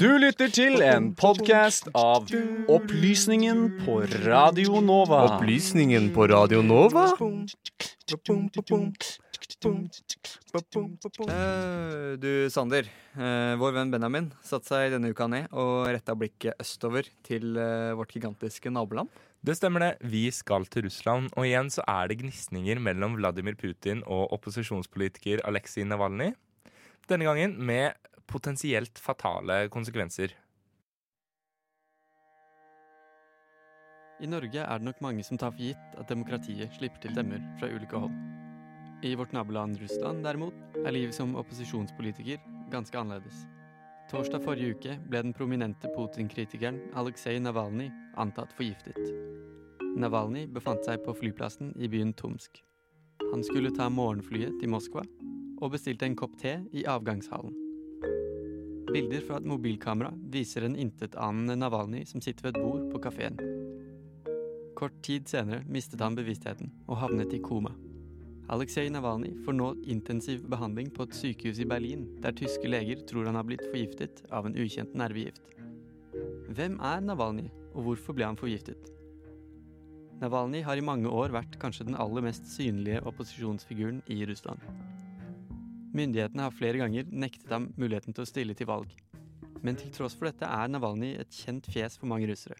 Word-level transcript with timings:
Du 0.00 0.08
lytter 0.18 0.50
til 0.50 0.80
en 0.82 1.12
podkast 1.14 1.86
av 1.94 2.26
Opplysningen 2.66 3.60
på 3.84 4.00
Radio 4.24 4.80
Nova. 4.82 5.20
Opplysningen 5.36 6.08
på 6.16 6.26
Radio 6.32 6.58
Nova? 6.66 7.04
Eh, 11.28 12.18
du, 12.18 12.50
Sander. 12.50 12.90
eh, 13.14 13.54
vår 13.62 13.78
venn 13.78 13.94
Benjamin 13.94 14.32
satte 14.42 14.72
seg 14.72 14.90
denne 14.96 15.14
uka 15.14 15.30
ned 15.30 15.46
og 15.54 15.86
retta 15.86 16.18
blikket 16.18 16.58
østover 16.58 17.06
til 17.22 17.54
eh, 17.54 17.94
vårt 17.94 18.10
gigantiske 18.18 18.74
naboland. 18.74 19.06
Det 19.46 19.54
stemmer 19.56 19.86
det. 19.86 19.94
Vi 20.02 20.26
skal 20.34 20.66
til 20.66 20.90
Russland, 20.90 21.30
og 21.38 21.46
igjen 21.46 21.70
så 21.70 21.86
er 21.86 22.10
det 22.10 22.18
gnisninger 22.24 22.82
mellom 22.82 23.14
Vladimir 23.22 23.54
Putin 23.54 24.02
og 24.02 24.32
opposisjonspolitiker 24.34 25.46
Aleksej 25.46 25.86
Navalnyj. 25.86 26.34
Denne 27.10 27.26
gangen 27.26 27.56
med 27.66 27.92
potensielt 28.26 28.98
fatale 28.98 29.64
konsekvenser. 29.68 30.30
I 34.22 34.28
Norge 34.30 34.62
er 34.62 34.78
det 34.78 34.86
nok 34.86 35.00
mange 35.02 35.24
som 35.26 35.40
tar 35.40 35.50
for 35.50 35.58
gitt 35.58 35.96
at 35.98 36.06
demokratiet 36.12 36.70
slipper 36.76 37.02
til 37.02 37.16
stemmer 37.16 37.42
fra 37.58 37.66
ulike 37.72 37.98
hold. 37.98 38.14
I 39.02 39.16
vårt 39.18 39.34
naboland 39.34 39.80
Russland 39.82 40.22
derimot 40.22 40.54
er 40.84 40.94
livet 40.94 41.16
som 41.16 41.34
opposisjonspolitiker 41.40 42.38
ganske 42.70 43.00
annerledes. 43.00 43.42
Torsdag 44.12 44.44
forrige 44.46 44.76
uke 44.76 44.94
ble 45.10 45.24
den 45.24 45.34
prominente 45.34 45.90
Putin-kritikeren 45.96 46.78
Aleksej 46.94 47.40
Navalnyj 47.42 47.90
antatt 48.22 48.54
forgiftet. 48.54 49.02
Navalnyj 49.98 50.46
befant 50.54 50.86
seg 50.86 51.02
på 51.02 51.16
flyplassen 51.18 51.74
i 51.74 51.90
byen 51.90 52.14
Tomsk. 52.14 52.62
Han 53.32 53.42
skulle 53.50 53.74
ta 53.74 53.90
morgenflyet 53.90 54.60
til 54.62 54.70
Moskva 54.70 55.02
og 55.60 55.74
bestilte 55.74 56.08
en 56.08 56.16
kopp 56.18 56.36
te 56.40 56.56
i 56.72 56.86
avgangshallen. 56.88 57.54
Bilder 58.90 59.22
fra 59.22 59.38
et 59.38 59.46
mobilkamera 59.46 60.10
viser 60.32 60.64
en 60.66 60.74
intetanende 60.74 61.54
Navalnyj 61.60 62.08
som 62.10 62.22
sitter 62.24 62.48
ved 62.48 62.56
et 62.56 62.64
bord 62.64 62.88
på 62.90 63.02
kafeen. 63.04 63.38
Kort 64.74 64.96
tid 65.06 65.28
senere 65.30 65.62
mistet 65.70 66.02
han 66.02 66.16
bevisstheten 66.18 66.72
og 66.88 66.98
havnet 67.04 67.36
i 67.36 67.42
koma. 67.44 67.70
Aleksej 68.50 68.88
Navalnyj 68.90 69.36
får 69.44 69.54
nå 69.54 69.68
intensiv 69.94 70.42
behandling 70.50 70.88
på 70.90 71.06
et 71.06 71.14
sykehus 71.14 71.60
i 71.62 71.68
Berlin, 71.70 72.08
der 72.18 72.34
tyske 72.34 72.66
leger 72.66 73.04
tror 73.06 73.28
han 73.28 73.38
har 73.38 73.46
blitt 73.46 73.62
forgiftet 73.68 74.24
av 74.34 74.48
en 74.48 74.56
ukjent 74.58 74.96
nervegift. 74.98 75.44
Hvem 76.50 76.80
er 76.82 77.04
Navalnyj, 77.04 77.52
og 77.76 77.84
hvorfor 77.86 78.16
ble 78.18 78.26
han 78.26 78.40
forgiftet? 78.40 78.90
Navalnyj 80.20 80.64
har 80.66 80.80
i 80.80 80.84
mange 80.84 81.08
år 81.08 81.30
vært 81.36 81.54
kanskje 81.62 81.86
den 81.86 82.00
aller 82.00 82.26
mest 82.26 82.50
synlige 82.50 83.04
opposisjonsfiguren 83.06 84.02
i 84.10 84.18
Russland. 84.26 84.66
Myndighetene 85.96 86.46
har 86.46 86.54
flere 86.54 86.78
ganger 86.78 87.08
nektet 87.10 87.50
ham 87.50 87.70
muligheten 87.80 88.14
til 88.14 88.22
å 88.22 88.28
stille 88.28 88.54
til 88.54 88.68
valg. 88.70 88.90
Men 89.60 89.76
til 89.76 89.90
tross 89.92 90.14
for 90.16 90.30
dette 90.30 90.46
er 90.46 90.70
Navalnyj 90.70 91.16
et 91.20 91.40
kjent 91.42 91.66
fjes 91.68 91.98
for 91.98 92.10
mange 92.10 92.28
russere. 92.30 92.56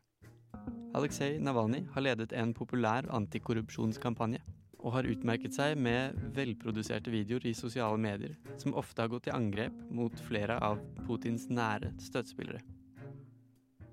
Aleksej 0.98 1.39
Navalnyj 1.39 1.84
har 1.95 2.05
ledet 2.05 2.34
en 2.34 2.53
populær 2.56 3.06
antikorrupsjonskampanje, 3.14 4.42
og 4.81 4.95
har 4.97 5.09
utmerket 5.12 5.55
seg 5.55 5.77
med 5.78 6.17
velproduserte 6.34 7.12
videoer 7.12 7.47
i 7.50 7.55
sosiale 7.56 8.00
medier, 8.00 8.34
som 8.59 8.75
ofte 8.78 9.05
har 9.05 9.12
gått 9.12 9.28
til 9.28 9.37
angrep 9.37 9.77
mot 9.92 10.22
flere 10.27 10.56
av 10.65 10.81
Putins 11.05 11.47
nære 11.53 11.92
støttespillere. 12.00 12.62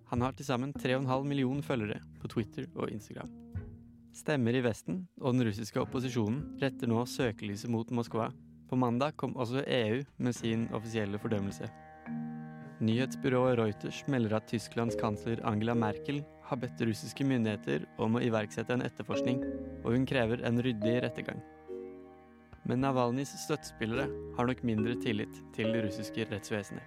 Han 0.08 0.24
har 0.24 0.34
til 0.34 0.48
sammen 0.48 0.72
3,5 0.74 1.28
millioner 1.28 1.66
følgere 1.68 2.00
på 2.22 2.32
Twitter 2.32 2.70
og 2.80 2.90
Instagram. 2.90 3.30
Stemmer 4.16 4.56
i 4.56 4.64
Vesten 4.66 5.04
og 5.20 5.36
den 5.36 5.46
russiske 5.50 5.82
opposisjonen 5.84 6.56
retter 6.62 6.90
nå 6.90 7.04
søkelyset 7.06 7.70
mot 7.70 7.92
Moskva. 7.94 8.32
På 8.68 8.76
mandag 8.76 9.16
kom 9.16 9.36
også 9.40 9.64
EU 9.64 10.02
med 10.18 10.36
sin 10.36 10.68
offisielle 10.76 11.20
fordømmelse. 11.20 11.70
Nyhetsbyrået 12.84 13.58
Reuters 13.58 14.04
melder 14.08 14.36
at 14.38 14.48
Tysklands 14.52 14.96
kansler 15.00 15.40
Angela 15.48 15.74
Merkel 15.74 16.20
har 16.46 16.60
bedt 16.62 16.82
russiske 16.86 17.26
myndigheter 17.26 17.88
om 17.98 18.16
å 18.16 18.22
iverksette 18.22 18.76
en 18.76 18.84
etterforskning, 18.86 19.40
og 19.84 19.96
hun 19.96 20.06
krever 20.06 20.44
en 20.46 20.62
ryddig 20.62 20.98
rettergang. 21.04 21.40
Men 22.68 22.84
Navalnyjs 22.84 23.32
støttespillere 23.46 24.10
har 24.38 24.50
nok 24.50 24.64
mindre 24.68 24.98
tillit 25.00 25.40
til 25.56 25.72
det 25.72 25.86
russiske 25.88 26.28
rettsvesenet. 26.30 26.84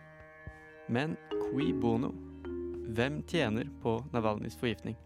Men 0.89 1.17
qui 1.33 1.73
bono? 1.73 2.13
Hvem 2.91 3.23
tjener 3.31 3.71
på 3.83 3.97
Navalnyjs 4.13 4.59
forgiftning? 4.61 4.99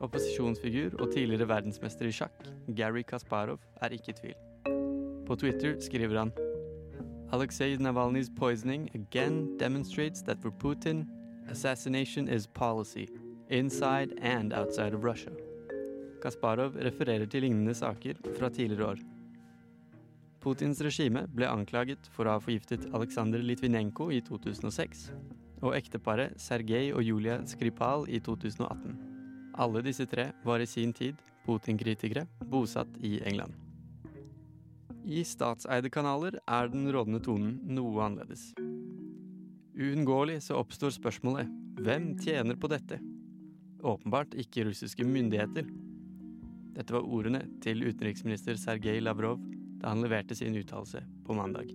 Opposisjonsfigur 0.00 1.00
og 1.00 1.10
tidligere 1.12 1.48
verdensmester 1.48 2.08
i 2.08 2.14
sjakk, 2.14 2.46
Gary 2.76 3.02
Kasparov, 3.06 3.60
er 3.80 3.96
ikke 3.96 4.14
i 4.14 4.20
tvil. 4.22 4.49
På 5.30 5.36
Twitter 5.36 5.76
skriver 5.80 6.16
han 6.16 6.32
Alexei 7.30 7.76
Navalny's 7.76 8.28
poisoning 8.38 8.90
again 8.94 9.58
demonstrates 9.58 10.22
that 10.22 10.42
for 10.42 10.50
Putin, 10.50 11.06
assassination 11.50 12.28
is 12.28 12.46
policy, 12.46 13.06
inside 13.48 14.08
and 14.22 14.52
outside 14.52 14.92
of 14.92 15.04
Russia. 15.04 15.30
Kasparov 16.22 16.74
refererer 16.74 17.26
til 17.26 17.42
lignende 17.42 17.74
saker 17.74 18.18
fra 18.38 18.48
tidligere 18.48 18.86
år. 18.86 18.98
Putins 20.40 20.82
regime 20.82 21.28
ble 21.30 21.46
anklaget 21.46 22.10
for 22.10 22.26
å 22.26 22.34
ha 22.34 22.42
forgiftet 22.42 22.90
Aleksandr 22.90 23.38
Litvinenko 23.38 24.10
i 24.10 24.18
2006, 24.26 25.12
og 25.62 25.78
ekteparet 25.78 26.34
Sergej 26.42 26.90
og 26.90 27.06
Julia 27.06 27.38
Skripal 27.46 28.08
i 28.10 28.18
2018. 28.18 28.98
Alle 29.62 29.86
disse 29.86 30.10
tre 30.10 30.32
var 30.42 30.58
i 30.58 30.66
sin 30.66 30.90
tid 30.90 31.22
Putin-kritikere 31.46 32.26
bosatt 32.50 32.98
i 32.98 33.20
England. 33.22 33.69
I 35.08 35.22
statseide 35.24 35.88
kanaler 35.92 36.36
er 36.44 36.68
den 36.68 36.88
rådende 36.92 37.22
tonen 37.24 37.54
noe 37.72 38.02
annerledes. 38.04 38.50
Uunngåelig 39.80 40.42
så 40.44 40.58
oppstår 40.60 40.92
spørsmålet 40.92 41.48
hvem 41.80 42.12
tjener 42.20 42.58
på 42.60 42.68
dette? 42.68 42.98
Åpenbart 43.80 44.36
ikke 44.36 44.66
russiske 44.68 45.06
myndigheter. 45.08 45.64
Dette 46.76 46.92
var 46.92 47.08
ordene 47.08 47.46
til 47.64 47.80
utenriksminister 47.86 48.60
Sergej 48.60 49.00
Lavrov 49.00 49.40
da 49.80 49.94
han 49.94 50.04
leverte 50.04 50.36
sin 50.36 50.58
uttalelse 50.60 51.00
på 51.24 51.36
mandag. 51.38 51.72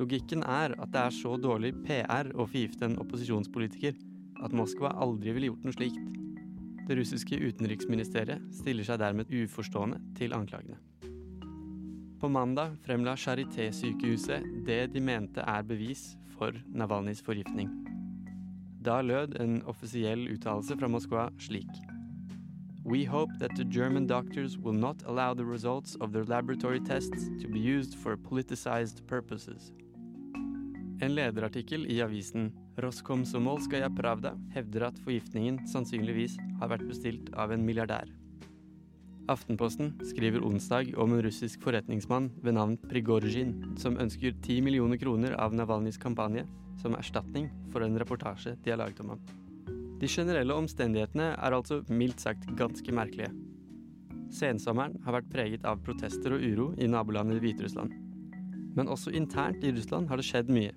Logikken 0.00 0.46
er 0.46 0.72
at 0.78 0.92
det 0.94 1.04
er 1.04 1.14
så 1.14 1.36
dårlig 1.36 1.74
PR 1.84 2.30
å 2.32 2.46
forgifte 2.46 2.88
en 2.88 3.00
opposisjonspolitiker 3.02 3.98
at 4.46 4.54
Moskva 4.56 4.94
aldri 4.96 5.34
ville 5.36 5.50
gjort 5.50 5.66
noe 5.66 5.76
slikt. 5.76 6.14
Det 6.88 6.96
russiske 6.96 7.36
utenriksministeriet 7.36 8.46
stiller 8.56 8.86
seg 8.86 9.02
dermed 9.02 9.28
uforstående 9.28 10.00
til 10.16 10.32
anklagene. 10.32 10.78
På 12.20 12.28
mandag 12.28 12.76
fremla 12.82 13.16
Charité-sykehuset 13.16 14.42
det 14.66 14.86
de 14.90 15.00
mente 15.00 15.38
er 15.46 15.62
bevis 15.62 16.16
for 16.34 16.56
Navalnyjs 16.74 17.22
forgiftning. 17.22 17.70
Da 18.82 18.96
lød 19.06 19.36
en 19.38 19.60
offisiell 19.70 20.24
uttalelse 20.32 20.74
fra 20.80 20.90
Moskva 20.90 21.28
slik. 21.38 21.70
We 22.82 23.04
hope 23.06 23.38
that 23.38 23.54
the 23.54 23.64
German 23.64 24.06
doctors 24.06 24.58
will 24.58 24.74
not 24.74 25.04
allow 25.06 25.32
the 25.34 25.44
results 25.44 25.94
of 26.00 26.12
their 26.12 26.24
laboratory 26.24 26.80
tests 26.80 27.30
to 27.40 27.48
be 27.48 27.60
used 27.60 27.94
for 27.94 28.16
politicized 28.16 29.06
purposes. 29.06 29.72
En 31.00 31.14
lederartikkel 31.14 31.86
i 31.86 32.02
avisen 32.02 32.50
Roskomsomolskaja 32.82 33.90
Pravda 33.94 34.34
hevder 34.54 34.88
at 34.90 34.98
forgiftningen 35.04 35.68
sannsynligvis 35.70 36.34
har 36.58 36.74
vært 36.74 36.88
bestilt 36.90 37.30
av 37.38 37.54
en 37.54 37.62
milliardær. 37.62 38.10
Aftenposten 39.28 39.90
skriver 40.08 40.40
onsdag 40.40 40.94
om 40.96 41.12
en 41.12 41.20
russisk 41.22 41.60
forretningsmann 41.60 42.30
ved 42.40 42.54
navn 42.56 42.78
Prigorjin, 42.88 43.50
som 43.76 43.98
ønsker 44.00 44.32
10 44.32 44.62
millioner 44.64 44.96
kroner 44.96 45.34
av 45.36 45.52
Navalnyjs 45.52 46.00
kampanje 46.00 46.46
som 46.80 46.96
erstatning 46.96 47.50
for 47.68 47.84
en 47.84 47.98
reportasje 48.00 48.54
de 48.64 48.72
har 48.72 48.80
laget 48.80 49.02
om 49.04 49.12
ham. 49.12 49.20
De 50.00 50.08
generelle 50.08 50.56
omstendighetene 50.56 51.34
er 51.34 51.56
altså 51.56 51.82
mildt 51.90 52.24
sagt 52.24 52.48
ganske 52.56 52.94
merkelige. 52.94 53.34
Sensommeren 54.32 54.96
har 55.04 55.18
vært 55.18 55.28
preget 55.34 55.68
av 55.68 55.82
protester 55.84 56.32
og 56.38 56.48
uro 56.48 56.70
i 56.80 56.88
nabolandet 56.88 57.42
Hviterussland. 57.44 57.92
Men 58.78 58.88
også 58.88 59.12
internt 59.12 59.60
i 59.60 59.74
Russland 59.76 60.08
har 60.08 60.16
det 60.16 60.28
skjedd 60.30 60.48
mye. 60.48 60.72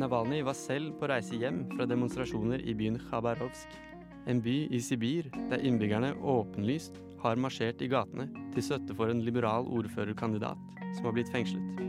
Navalnyj 0.00 0.42
var 0.48 0.58
selv 0.58 0.96
på 0.98 1.06
reise 1.06 1.38
hjem 1.38 1.68
fra 1.76 1.86
demonstrasjoner 1.86 2.66
i 2.66 2.74
byen 2.74 2.98
Khabarovsk, 2.98 3.78
en 4.26 4.42
by 4.42 4.58
i 4.74 4.82
Sibir 4.82 5.30
der 5.50 5.62
innbyggerne 5.62 6.14
åpenlyst 6.18 6.98
har 7.22 7.38
marsjert 7.40 7.82
i 7.82 7.88
gatene 7.90 8.26
til 8.54 8.64
støtte 8.66 8.96
for 8.98 9.10
en 9.12 9.22
liberal 9.22 9.68
ordførerkandidat 9.70 10.58
som 10.96 11.06
har 11.06 11.14
blitt 11.16 11.30
fengslet. 11.32 11.82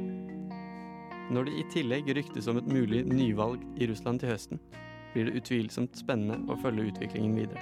Når 1.34 1.48
det 1.48 1.54
i 1.58 1.68
tillegg 1.74 2.10
ryktes 2.18 2.50
om 2.52 2.60
et 2.60 2.70
mulig 2.70 3.04
nyvalg 3.10 3.64
i 3.82 3.88
Russland 3.90 4.22
til 4.22 4.34
høsten, 4.34 4.60
blir 5.14 5.30
det 5.30 5.40
utvilsomt 5.42 5.98
spennende 5.98 6.42
å 6.52 6.58
følge 6.62 6.90
utviklingen 6.92 7.38
videre. 7.38 7.62